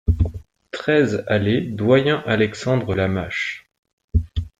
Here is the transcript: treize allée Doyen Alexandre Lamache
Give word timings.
treize 0.71 1.23
allée 1.27 1.61
Doyen 1.61 2.23
Alexandre 2.25 2.95
Lamache 2.95 3.69